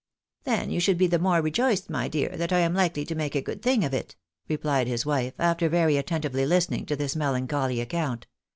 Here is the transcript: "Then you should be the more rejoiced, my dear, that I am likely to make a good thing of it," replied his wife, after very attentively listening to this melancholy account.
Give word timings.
"Then 0.45 0.71
you 0.71 0.79
should 0.79 0.97
be 0.97 1.05
the 1.05 1.19
more 1.19 1.43
rejoiced, 1.43 1.87
my 1.87 2.07
dear, 2.07 2.29
that 2.29 2.51
I 2.51 2.57
am 2.61 2.73
likely 2.73 3.05
to 3.05 3.13
make 3.13 3.35
a 3.35 3.41
good 3.43 3.61
thing 3.61 3.83
of 3.85 3.93
it," 3.93 4.15
replied 4.47 4.87
his 4.87 5.05
wife, 5.05 5.35
after 5.37 5.69
very 5.69 5.95
attentively 5.95 6.43
listening 6.47 6.87
to 6.87 6.95
this 6.95 7.15
melancholy 7.15 7.79
account. 7.79 8.25